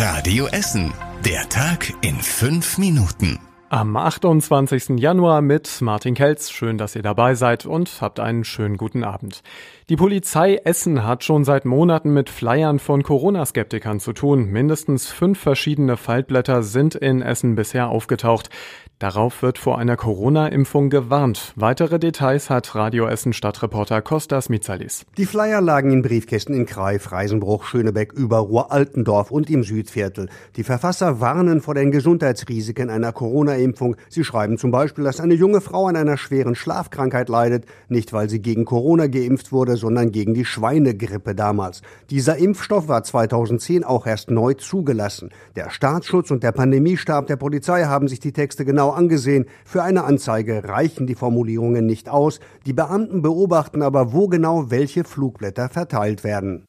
Radio 0.00 0.46
Essen. 0.46 0.94
Der 1.24 1.48
Tag 1.48 1.92
in 2.02 2.14
fünf 2.20 2.78
Minuten. 2.78 3.40
Am 3.68 3.96
28. 3.96 4.90
Januar 4.90 5.42
mit 5.42 5.80
Martin 5.80 6.14
Kelz. 6.14 6.50
Schön, 6.50 6.78
dass 6.78 6.94
ihr 6.94 7.02
dabei 7.02 7.34
seid 7.34 7.66
und 7.66 8.00
habt 8.00 8.20
einen 8.20 8.44
schönen 8.44 8.76
guten 8.76 9.02
Abend. 9.02 9.42
Die 9.88 9.96
Polizei 9.96 10.54
Essen 10.62 11.04
hat 11.04 11.24
schon 11.24 11.42
seit 11.44 11.64
Monaten 11.64 12.14
mit 12.14 12.30
Flyern 12.30 12.78
von 12.78 13.02
Corona-Skeptikern 13.02 13.98
zu 13.98 14.12
tun. 14.12 14.46
Mindestens 14.52 15.08
fünf 15.08 15.40
verschiedene 15.40 15.96
Faltblätter 15.96 16.62
sind 16.62 16.94
in 16.94 17.20
Essen 17.20 17.56
bisher 17.56 17.88
aufgetaucht. 17.88 18.50
Darauf 18.98 19.42
wird 19.42 19.58
vor 19.58 19.78
einer 19.78 19.96
Corona-Impfung 19.96 20.90
gewarnt. 20.90 21.52
Weitere 21.54 22.00
Details 22.00 22.50
hat 22.50 22.74
Radio 22.74 23.06
Essen 23.06 23.32
Stadtreporter 23.32 24.02
Kostas 24.02 24.48
Mitsalis. 24.48 25.06
Die 25.16 25.24
Flyer 25.24 25.60
lagen 25.60 25.92
in 25.92 26.02
Briefkästen 26.02 26.52
in 26.52 26.66
Greif, 26.66 27.12
Reisenbruch, 27.12 27.62
Schönebeck, 27.62 28.12
Überruhr, 28.12 28.72
Altendorf 28.72 29.30
und 29.30 29.50
im 29.50 29.62
Südviertel. 29.62 30.28
Die 30.56 30.64
Verfasser 30.64 31.20
warnen 31.20 31.60
vor 31.60 31.76
den 31.76 31.92
Gesundheitsrisiken 31.92 32.90
einer 32.90 33.12
Corona-Impfung. 33.12 33.94
Sie 34.08 34.24
schreiben 34.24 34.58
zum 34.58 34.72
Beispiel, 34.72 35.04
dass 35.04 35.20
eine 35.20 35.34
junge 35.34 35.60
Frau 35.60 35.86
an 35.86 35.94
einer 35.94 36.16
schweren 36.16 36.56
Schlafkrankheit 36.56 37.28
leidet, 37.28 37.66
nicht 37.88 38.12
weil 38.12 38.28
sie 38.28 38.42
gegen 38.42 38.64
Corona 38.64 39.06
geimpft 39.06 39.52
wurde, 39.52 39.76
sondern 39.76 40.10
gegen 40.10 40.34
die 40.34 40.44
Schweinegrippe 40.44 41.36
damals. 41.36 41.82
Dieser 42.10 42.36
Impfstoff 42.36 42.88
war 42.88 43.04
2010 43.04 43.84
auch 43.84 44.08
erst 44.08 44.32
neu 44.32 44.54
zugelassen. 44.54 45.30
Der 45.54 45.70
Staatsschutz 45.70 46.32
und 46.32 46.42
der 46.42 46.50
Pandemiestab 46.50 47.28
der 47.28 47.36
Polizei 47.36 47.84
haben 47.84 48.08
sich 48.08 48.18
die 48.18 48.32
Texte 48.32 48.64
genau 48.64 48.87
genau 48.88 48.96
angesehen. 48.96 49.46
Für 49.64 49.82
eine 49.82 50.04
Anzeige 50.04 50.64
reichen 50.64 51.06
die 51.06 51.14
Formulierungen 51.14 51.86
nicht 51.86 52.08
aus. 52.08 52.40
Die 52.66 52.72
Beamten 52.72 53.22
beobachten 53.22 53.82
aber, 53.82 54.12
wo 54.12 54.28
genau 54.28 54.70
welche 54.70 55.04
Flugblätter 55.04 55.68
verteilt 55.68 56.24
werden. 56.24 56.64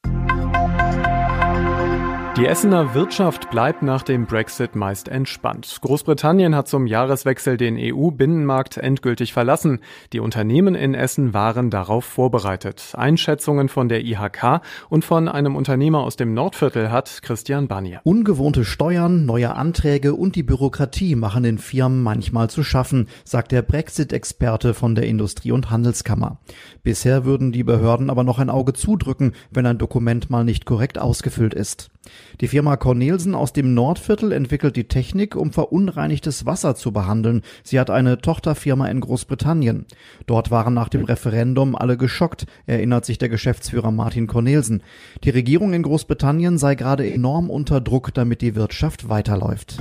Die 2.39 2.45
Essener 2.45 2.93
Wirtschaft 2.93 3.49
bleibt 3.49 3.81
nach 3.81 4.02
dem 4.02 4.25
Brexit 4.25 4.73
meist 4.73 5.09
entspannt. 5.09 5.80
Großbritannien 5.81 6.55
hat 6.55 6.70
zum 6.70 6.88
Jahreswechsel 6.88 7.58
den 7.58 7.75
EU-Binnenmarkt 7.77 8.77
endgültig 8.77 9.33
verlassen. 9.33 9.81
Die 10.13 10.22
Unternehmen 10.22 10.73
in 10.73 10.94
Essen 10.94 11.33
waren 11.33 11.69
darauf 11.69 12.05
vorbereitet. 12.05 12.94
Einschätzungen 12.95 13.67
von 13.67 13.89
der 13.89 14.05
IHK 14.05 14.61
und 14.88 15.03
von 15.03 15.28
einem 15.28 15.58
Unternehmer 15.58 16.00
aus 16.00 16.16
dem 16.16 16.33
Nordviertel 16.33 16.94
hat 16.94 17.23
Christian 17.23 17.67
Banier. 17.67 18.00
Ungewohnte 18.05 18.63
Steuern, 18.63 19.25
neue 19.25 19.53
Anträge 19.58 20.16
und 20.16 20.38
die 20.38 20.44
Bürokratie 20.44 21.16
machen 21.16 21.44
den 21.44 21.58
Firmen 21.58 22.02
manchmal 22.02 22.50
zu 22.50 22.63
schaffen, 22.63 23.09
sagt 23.25 23.52
der 23.52 23.63
Brexit-Experte 23.63 24.73
von 24.73 24.95
der 24.95 25.08
Industrie- 25.08 25.52
und 25.52 25.72
Handelskammer. 25.72 26.39
Bisher 26.83 27.25
würden 27.25 27.52
die 27.52 27.66
Behörden 27.66 28.09
aber 28.09 28.23
noch 28.23 28.39
ein 28.39 28.50
Auge 28.50 28.72
zudrücken, 28.72 29.33
wenn 29.52 29.66
ein 29.66 29.78
Dokument 29.78 30.30
mal 30.30 30.45
nicht 30.45 30.66
korrekt 30.66 31.00
ausgefüllt 31.00 31.53
ist. 31.53 31.89
Die 32.42 32.47
Firma 32.47 32.78
Cornelsen 32.78 33.36
aus 33.36 33.52
dem 33.52 33.73
Nordviertel 33.73 34.31
entwickelt 34.31 34.75
die 34.75 34.88
Technik, 34.88 35.36
um 35.36 35.52
verunreinigtes 35.52 36.45
Wasser 36.45 36.75
zu 36.75 36.91
behandeln. 36.91 37.41
Sie 37.64 37.80
hat 37.80 37.89
eine 37.89 38.19
Tochterfirma 38.19 38.88
in 38.88 39.02
Großbritannien. 39.02 39.86
Dort 40.25 40.50
waren 40.50 40.73
nach 40.73 40.89
dem 40.89 41.03
Referendum 41.03 41.75
alle 41.75 41.97
geschockt, 41.97 42.45
erinnert 42.66 43.06
sich 43.06 43.17
der 43.17 43.30
Geschäftsführer 43.30 43.91
Martin 43.91 44.28
Cornelsen. 44.28 44.83
Die 45.23 45.30
Regierung 45.30 45.73
in 45.73 45.83
Großbritannien 45.83 46.58
sei 46.58 46.75
gerade 46.75 47.11
enorm 47.11 47.50
unter 47.50 47.81
Druck, 47.81 48.13
damit 48.13 48.41
die 48.41 48.56
Wirtschaft 48.56 49.09
weiterläuft. 49.09 49.78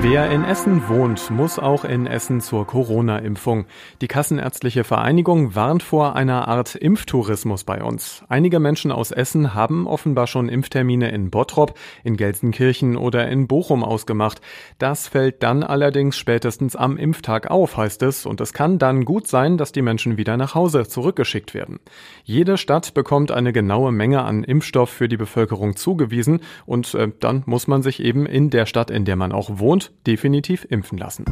Wer 0.00 0.30
in 0.30 0.44
Essen 0.44 0.88
wohnt, 0.88 1.28
muss 1.28 1.58
auch 1.58 1.84
in 1.84 2.06
Essen 2.06 2.40
zur 2.40 2.64
Corona-Impfung. 2.68 3.66
Die 4.00 4.06
Kassenärztliche 4.06 4.84
Vereinigung 4.84 5.56
warnt 5.56 5.82
vor 5.82 6.14
einer 6.14 6.46
Art 6.46 6.76
Impftourismus 6.76 7.64
bei 7.64 7.82
uns. 7.82 8.22
Einige 8.28 8.60
Menschen 8.60 8.92
aus 8.92 9.10
Essen 9.10 9.54
haben 9.54 9.88
offenbar 9.88 10.28
schon 10.28 10.48
Impftermine 10.48 11.10
in 11.10 11.30
Bottrop, 11.30 11.74
in 12.04 12.16
Gelsenkirchen 12.16 12.96
oder 12.96 13.28
in 13.28 13.48
Bochum 13.48 13.82
ausgemacht. 13.82 14.40
Das 14.78 15.08
fällt 15.08 15.42
dann 15.42 15.64
allerdings 15.64 16.16
spätestens 16.16 16.76
am 16.76 16.96
Impftag 16.96 17.50
auf, 17.50 17.76
heißt 17.76 18.04
es, 18.04 18.24
und 18.24 18.40
es 18.40 18.52
kann 18.52 18.78
dann 18.78 19.04
gut 19.04 19.26
sein, 19.26 19.58
dass 19.58 19.72
die 19.72 19.82
Menschen 19.82 20.16
wieder 20.16 20.36
nach 20.36 20.54
Hause 20.54 20.86
zurückgeschickt 20.86 21.54
werden. 21.54 21.80
Jede 22.22 22.56
Stadt 22.56 22.94
bekommt 22.94 23.32
eine 23.32 23.52
genaue 23.52 23.90
Menge 23.90 24.22
an 24.22 24.44
Impfstoff 24.44 24.90
für 24.90 25.08
die 25.08 25.16
Bevölkerung 25.16 25.74
zugewiesen 25.74 26.40
und 26.66 26.94
äh, 26.94 27.10
dann 27.18 27.42
muss 27.46 27.66
man 27.66 27.82
sich 27.82 28.00
eben 28.00 28.26
in 28.26 28.50
der 28.50 28.66
Stadt, 28.66 28.92
in 28.92 29.04
der 29.04 29.16
man 29.16 29.32
auch 29.32 29.58
wohnt, 29.58 29.87
definitiv 30.06 30.66
impfen 30.70 30.98
lassen. 30.98 31.24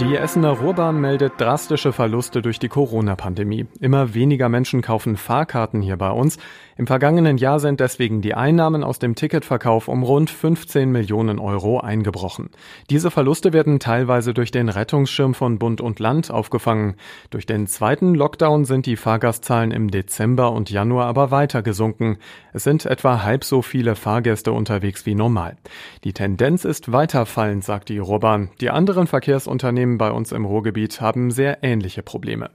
Die 0.00 0.16
Essener 0.16 0.50
Ruhrbahn 0.50 1.00
meldet 1.00 1.40
drastische 1.40 1.92
Verluste 1.92 2.42
durch 2.42 2.58
die 2.58 2.68
Corona-Pandemie. 2.68 3.66
Immer 3.78 4.12
weniger 4.12 4.48
Menschen 4.48 4.82
kaufen 4.82 5.16
Fahrkarten 5.16 5.82
hier 5.82 5.96
bei 5.96 6.10
uns. 6.10 6.36
Im 6.76 6.88
vergangenen 6.88 7.38
Jahr 7.38 7.60
sind 7.60 7.78
deswegen 7.78 8.20
die 8.20 8.34
Einnahmen 8.34 8.82
aus 8.82 8.98
dem 8.98 9.14
Ticketverkauf 9.14 9.86
um 9.86 10.02
rund 10.02 10.30
15 10.30 10.90
Millionen 10.90 11.38
Euro 11.38 11.78
eingebrochen. 11.78 12.50
Diese 12.90 13.12
Verluste 13.12 13.52
werden 13.52 13.78
teilweise 13.78 14.34
durch 14.34 14.50
den 14.50 14.68
Rettungsschirm 14.68 15.34
von 15.34 15.60
Bund 15.60 15.80
und 15.80 16.00
Land 16.00 16.32
aufgefangen. 16.32 16.96
Durch 17.30 17.46
den 17.46 17.68
zweiten 17.68 18.16
Lockdown 18.16 18.64
sind 18.64 18.86
die 18.86 18.96
Fahrgastzahlen 18.96 19.70
im 19.70 19.92
Dezember 19.92 20.50
und 20.50 20.70
Januar 20.70 21.06
aber 21.06 21.30
weiter 21.30 21.62
gesunken. 21.62 22.18
Es 22.52 22.64
sind 22.64 22.84
etwa 22.84 23.22
halb 23.22 23.44
so 23.44 23.62
viele 23.62 23.94
Fahrgäste 23.94 24.50
unterwegs 24.50 25.06
wie 25.06 25.14
normal. 25.14 25.56
Die 26.02 26.12
Tendenz 26.12 26.64
ist 26.64 26.90
weiter 26.90 27.26
fallend, 27.26 27.62
sagt 27.62 27.88
die 27.88 27.98
Ruhrbahn. 27.98 28.50
Die 28.60 28.70
anderen 28.70 29.06
Verkehrsunternehmen 29.06 29.83
Unternehmen 29.84 29.98
bei 29.98 30.12
uns 30.12 30.32
im 30.32 30.46
Ruhrgebiet 30.46 31.02
haben 31.02 31.30
sehr 31.30 31.62
ähnliche 31.62 32.02
Probleme. 32.02 32.48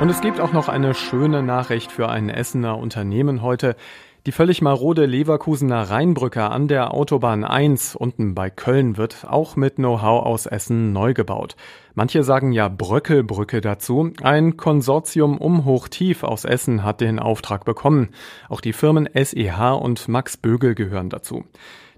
Und 0.00 0.08
es 0.08 0.22
gibt 0.22 0.40
auch 0.40 0.54
noch 0.54 0.70
eine 0.70 0.94
schöne 0.94 1.42
Nachricht 1.42 1.92
für 1.92 2.08
ein 2.08 2.30
Essener 2.30 2.78
Unternehmen 2.78 3.42
heute. 3.42 3.76
Die 4.24 4.32
völlig 4.32 4.62
marode 4.62 5.04
Leverkusener 5.04 5.90
Rheinbrücke 5.90 6.44
an 6.44 6.66
der 6.66 6.94
Autobahn 6.94 7.44
1 7.44 7.94
unten 7.94 8.34
bei 8.34 8.48
Köln 8.48 8.96
wird 8.96 9.26
auch 9.28 9.54
mit 9.54 9.76
Know-how 9.76 10.24
aus 10.24 10.46
Essen 10.46 10.94
neu 10.94 11.12
gebaut. 11.12 11.56
Manche 11.94 12.24
sagen 12.24 12.52
ja 12.52 12.68
Bröckelbrücke 12.68 13.60
dazu. 13.60 14.12
Ein 14.22 14.56
Konsortium 14.56 15.36
um 15.36 15.66
Hochtief 15.66 16.24
aus 16.24 16.46
Essen 16.46 16.84
hat 16.84 17.02
den 17.02 17.18
Auftrag 17.18 17.66
bekommen. 17.66 18.08
Auch 18.48 18.62
die 18.62 18.72
Firmen 18.72 19.06
SEH 19.12 19.72
und 19.74 20.08
Max 20.08 20.38
Bögel 20.38 20.74
gehören 20.74 21.10
dazu. 21.10 21.44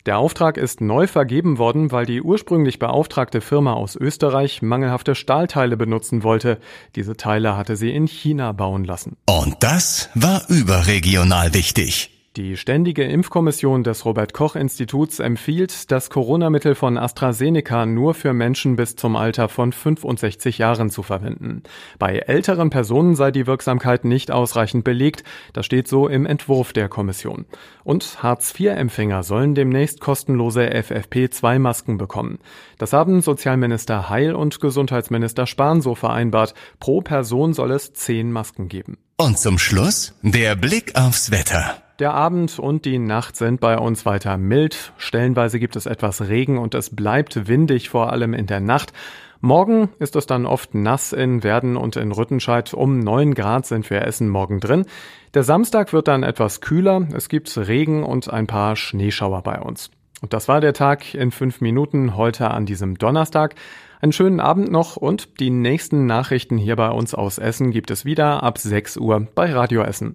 Der 0.08 0.16
Auftrag 0.16 0.56
ist 0.56 0.80
neu 0.80 1.06
vergeben 1.06 1.58
worden, 1.58 1.92
weil 1.92 2.06
die 2.06 2.22
ursprünglich 2.22 2.78
beauftragte 2.78 3.42
Firma 3.42 3.74
aus 3.74 3.94
Österreich 3.94 4.62
mangelhafte 4.62 5.14
Stahlteile 5.14 5.76
benutzen 5.76 6.22
wollte. 6.22 6.60
Diese 6.96 7.18
Teile 7.18 7.58
hatte 7.58 7.76
sie 7.76 7.90
in 7.90 8.06
China 8.06 8.52
bauen 8.52 8.84
lassen. 8.84 9.18
Und 9.26 9.56
das 9.60 10.08
war 10.14 10.48
überregional 10.48 11.52
wichtig. 11.52 12.17
Die 12.38 12.56
Ständige 12.56 13.02
Impfkommission 13.02 13.82
des 13.82 14.04
Robert 14.04 14.32
Koch 14.32 14.54
Instituts 14.54 15.18
empfiehlt, 15.18 15.90
das 15.90 16.08
Corona-Mittel 16.08 16.76
von 16.76 16.96
AstraZeneca 16.96 17.84
nur 17.84 18.14
für 18.14 18.32
Menschen 18.32 18.76
bis 18.76 18.94
zum 18.94 19.16
Alter 19.16 19.48
von 19.48 19.72
65 19.72 20.56
Jahren 20.58 20.88
zu 20.88 21.02
verwenden. 21.02 21.64
Bei 21.98 22.16
älteren 22.16 22.70
Personen 22.70 23.16
sei 23.16 23.32
die 23.32 23.48
Wirksamkeit 23.48 24.04
nicht 24.04 24.30
ausreichend 24.30 24.84
belegt. 24.84 25.24
Das 25.52 25.66
steht 25.66 25.88
so 25.88 26.06
im 26.06 26.26
Entwurf 26.26 26.72
der 26.72 26.88
Kommission. 26.88 27.44
Und 27.82 28.22
Hartz-IV-Empfänger 28.22 29.24
sollen 29.24 29.56
demnächst 29.56 30.00
kostenlose 30.00 30.62
FFP2-Masken 30.62 31.98
bekommen. 31.98 32.38
Das 32.78 32.92
haben 32.92 33.20
Sozialminister 33.20 34.10
Heil 34.10 34.36
und 34.36 34.60
Gesundheitsminister 34.60 35.48
Spahn 35.48 35.80
so 35.80 35.96
vereinbart. 35.96 36.54
Pro 36.78 37.00
Person 37.00 37.52
soll 37.52 37.72
es 37.72 37.94
zehn 37.94 38.30
Masken 38.30 38.68
geben. 38.68 38.96
Und 39.16 39.40
zum 39.40 39.58
Schluss 39.58 40.14
der 40.22 40.54
Blick 40.54 40.94
aufs 40.94 41.32
Wetter. 41.32 41.82
Der 41.98 42.14
Abend 42.14 42.60
und 42.60 42.84
die 42.84 43.00
Nacht 43.00 43.34
sind 43.34 43.58
bei 43.58 43.76
uns 43.76 44.06
weiter 44.06 44.38
mild. 44.38 44.92
Stellenweise 44.98 45.58
gibt 45.58 45.74
es 45.74 45.86
etwas 45.86 46.28
Regen 46.28 46.56
und 46.56 46.76
es 46.76 46.94
bleibt 46.94 47.48
windig, 47.48 47.88
vor 47.88 48.12
allem 48.12 48.34
in 48.34 48.46
der 48.46 48.60
Nacht. 48.60 48.92
Morgen 49.40 49.88
ist 49.98 50.14
es 50.14 50.26
dann 50.26 50.46
oft 50.46 50.76
nass 50.76 51.12
in 51.12 51.42
Werden 51.42 51.76
und 51.76 51.96
in 51.96 52.12
Rüttenscheid. 52.12 52.72
Um 52.72 53.00
neun 53.00 53.34
Grad 53.34 53.66
sind 53.66 53.90
wir 53.90 54.02
Essen 54.02 54.28
morgen 54.28 54.60
drin. 54.60 54.86
Der 55.34 55.42
Samstag 55.42 55.92
wird 55.92 56.06
dann 56.06 56.22
etwas 56.22 56.60
kühler. 56.60 57.08
Es 57.14 57.28
gibt 57.28 57.56
Regen 57.56 58.04
und 58.04 58.32
ein 58.32 58.46
paar 58.46 58.76
Schneeschauer 58.76 59.42
bei 59.42 59.60
uns. 59.60 59.90
Und 60.22 60.32
das 60.32 60.46
war 60.46 60.60
der 60.60 60.74
Tag 60.74 61.14
in 61.14 61.32
fünf 61.32 61.60
Minuten 61.60 62.16
heute 62.16 62.52
an 62.52 62.64
diesem 62.64 62.96
Donnerstag. 62.96 63.56
Einen 64.00 64.12
schönen 64.12 64.38
Abend 64.38 64.70
noch 64.70 64.96
und 64.96 65.40
die 65.40 65.50
nächsten 65.50 66.06
Nachrichten 66.06 66.58
hier 66.58 66.76
bei 66.76 66.90
uns 66.90 67.12
aus 67.12 67.38
Essen 67.38 67.72
gibt 67.72 67.90
es 67.90 68.04
wieder 68.04 68.44
ab 68.44 68.58
6 68.58 68.98
Uhr 68.98 69.26
bei 69.34 69.52
Radio 69.52 69.82
Essen. 69.82 70.14